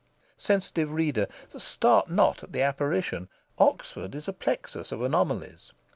[0.39, 3.29] Sensitive reader, start not at the apparition!
[3.59, 5.73] Oxford is a plexus of anomalies.